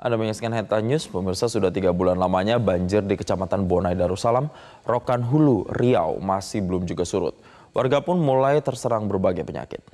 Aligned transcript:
Anda 0.00 0.16
menyaksikan 0.16 0.56
Heta 0.56 0.80
News, 0.80 1.12
pemirsa 1.12 1.44
sudah 1.44 1.68
tiga 1.68 1.92
bulan 1.92 2.16
lamanya 2.16 2.56
banjir 2.56 3.04
di 3.04 3.20
Kecamatan 3.20 3.68
Bonai 3.68 3.92
Darussalam, 3.92 4.48
Rokan 4.88 5.20
Hulu, 5.20 5.68
Riau 5.76 6.16
masih 6.24 6.64
belum 6.64 6.88
juga 6.88 7.04
surut. 7.04 7.36
Warga 7.76 8.00
pun 8.00 8.16
mulai 8.16 8.64
terserang 8.64 9.04
berbagai 9.04 9.44
penyakit. 9.44 9.84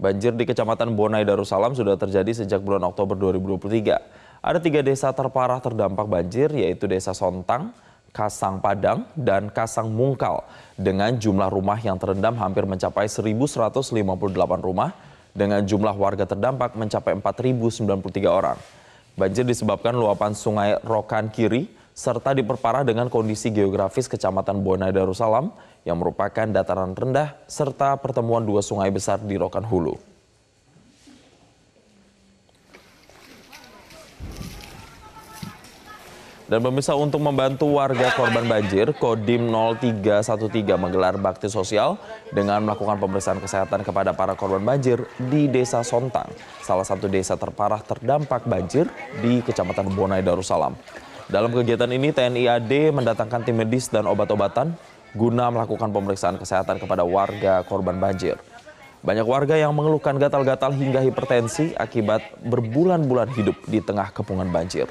Banjir 0.00 0.32
di 0.32 0.48
Kecamatan 0.48 0.96
Bonai 0.96 1.28
Darussalam 1.28 1.76
sudah 1.76 2.00
terjadi 2.00 2.40
sejak 2.40 2.64
bulan 2.64 2.88
Oktober 2.88 3.20
2023. 3.20 4.00
Ada 4.40 4.56
tiga 4.64 4.80
desa 4.80 5.12
terparah 5.12 5.60
terdampak 5.60 6.08
banjir 6.08 6.48
yaitu 6.56 6.88
Desa 6.88 7.12
Sontang, 7.12 7.76
Kasang 8.16 8.64
Padang, 8.64 9.04
dan 9.12 9.52
Kasang 9.52 9.92
Mungkal 9.92 10.48
dengan 10.72 11.20
jumlah 11.20 11.52
rumah 11.52 11.76
yang 11.76 12.00
terendam 12.00 12.32
hampir 12.40 12.64
mencapai 12.64 13.04
1.158 13.04 13.92
rumah 14.64 15.09
dengan 15.32 15.62
jumlah 15.62 15.94
warga 15.94 16.26
terdampak 16.26 16.74
mencapai 16.74 17.14
4.093 17.18 18.26
orang. 18.26 18.58
Banjir 19.14 19.44
disebabkan 19.44 19.92
luapan 19.92 20.32
sungai 20.32 20.78
Rokan 20.80 21.28
Kiri 21.28 21.68
serta 21.92 22.32
diperparah 22.32 22.86
dengan 22.86 23.12
kondisi 23.12 23.52
geografis 23.52 24.08
Kecamatan 24.08 24.64
Bonai 24.64 24.94
Darussalam 24.94 25.52
yang 25.84 26.00
merupakan 26.00 26.48
dataran 26.48 26.96
rendah 26.96 27.36
serta 27.44 27.98
pertemuan 28.00 28.44
dua 28.44 28.64
sungai 28.64 28.88
besar 28.88 29.20
di 29.20 29.36
Rokan 29.36 29.66
Hulu. 29.66 30.09
Dan 36.50 36.66
pemirsa 36.66 36.98
untuk 36.98 37.22
membantu 37.22 37.78
warga 37.78 38.10
korban 38.18 38.42
banjir, 38.42 38.90
Kodim 38.98 39.54
0313 39.54 40.50
menggelar 40.74 41.14
bakti 41.14 41.46
sosial 41.46 41.94
dengan 42.34 42.66
melakukan 42.66 42.98
pemeriksaan 42.98 43.38
kesehatan 43.38 43.86
kepada 43.86 44.10
para 44.18 44.34
korban 44.34 44.58
banjir 44.58 44.98
di 45.30 45.46
Desa 45.46 45.86
Sontang, 45.86 46.26
salah 46.58 46.82
satu 46.82 47.06
desa 47.06 47.38
terparah 47.38 47.78
terdampak 47.86 48.50
banjir 48.50 48.90
di 49.22 49.46
Kecamatan 49.46 49.94
Bonai 49.94 50.26
Darussalam. 50.26 50.74
Dalam 51.30 51.54
kegiatan 51.54 51.86
ini 51.86 52.10
TNI 52.10 52.58
AD 52.58 52.98
mendatangkan 52.98 53.46
tim 53.46 53.54
medis 53.54 53.86
dan 53.86 54.10
obat-obatan 54.10 54.74
guna 55.14 55.54
melakukan 55.54 55.94
pemeriksaan 55.94 56.34
kesehatan 56.34 56.82
kepada 56.82 57.06
warga 57.06 57.62
korban 57.62 57.94
banjir. 58.02 58.34
Banyak 59.06 59.22
warga 59.22 59.54
yang 59.54 59.70
mengeluhkan 59.70 60.18
gatal-gatal 60.18 60.74
hingga 60.74 60.98
hipertensi 60.98 61.78
akibat 61.78 62.42
berbulan-bulan 62.42 63.30
hidup 63.38 63.54
di 63.70 63.78
tengah 63.78 64.10
kepungan 64.10 64.50
banjir. 64.50 64.90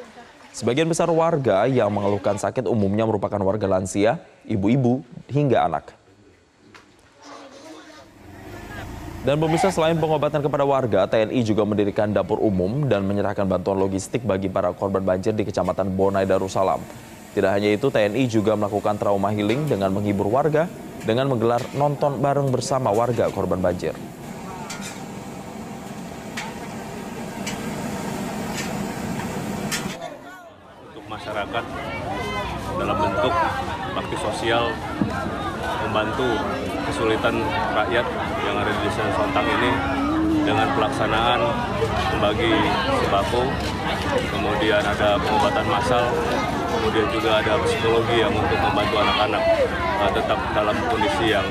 Sebagian 0.49 0.89
besar 0.89 1.07
warga 1.13 1.69
yang 1.69 1.93
mengeluhkan 1.93 2.35
sakit 2.35 2.65
umumnya 2.65 3.05
merupakan 3.05 3.37
warga 3.45 3.69
lansia, 3.69 4.17
ibu-ibu, 4.49 5.05
hingga 5.29 5.69
anak. 5.69 5.93
Dan 9.19 9.35
pemirsa 9.35 9.69
selain 9.69 9.99
pengobatan 9.99 10.39
kepada 10.39 10.63
warga, 10.63 11.03
TNI 11.05 11.43
juga 11.43 11.67
mendirikan 11.67 12.09
dapur 12.09 12.39
umum 12.39 12.87
dan 12.87 13.03
menyerahkan 13.03 13.43
bantuan 13.45 13.75
logistik 13.77 14.23
bagi 14.23 14.47
para 14.47 14.71
korban 14.71 15.03
banjir 15.03 15.35
di 15.35 15.43
Kecamatan 15.43 15.91
Bonai 15.93 16.23
Darussalam. 16.23 16.79
Tidak 17.35 17.51
hanya 17.51 17.69
itu, 17.69 17.91
TNI 17.91 18.25
juga 18.25 18.55
melakukan 18.55 18.97
trauma 18.97 19.29
healing 19.29 19.69
dengan 19.69 19.93
menghibur 19.93 20.31
warga 20.31 20.65
dengan 21.03 21.29
menggelar 21.29 21.61
nonton 21.75 22.17
bareng 22.17 22.49
bersama 22.49 22.89
warga 22.89 23.29
korban 23.29 23.61
banjir. 23.61 23.93
Masyarakat 31.19 31.65
dalam 32.79 32.95
bentuk 32.95 33.33
bakti 33.91 34.17
sosial 34.23 34.71
membantu 35.83 36.31
kesulitan 36.87 37.43
rakyat 37.75 38.07
yang 38.47 38.55
ada 38.55 38.71
di 38.71 38.81
desa 38.87 39.03
Sontang 39.19 39.43
ini 39.43 39.71
dengan 40.47 40.71
pelaksanaan 40.79 41.43
membagi 42.15 42.55
sembako, 43.03 43.43
kemudian 44.31 44.79
ada 44.79 45.19
pengobatan 45.19 45.67
massal, 45.67 46.07
kemudian 46.79 47.11
juga 47.11 47.43
ada 47.43 47.59
psikologi 47.67 48.23
yang 48.23 48.31
untuk 48.31 48.55
membantu 48.55 49.03
anak-anak 49.03 49.43
uh, 49.99 50.11
tetap 50.15 50.39
dalam 50.55 50.75
kondisi 50.87 51.35
yang 51.35 51.45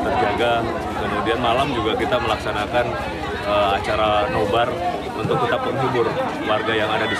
terjaga. 0.00 0.64
Kemudian 0.96 1.38
malam 1.44 1.68
juga 1.76 1.92
kita 2.00 2.16
melaksanakan 2.16 2.86
uh, 3.44 3.76
acara 3.76 4.32
nobar 4.32 4.72
untuk 5.12 5.36
tetap 5.44 5.60
menghibur 5.68 6.08
warga 6.48 6.72
yang 6.72 6.88
ada 6.88 7.04
di 7.04 7.19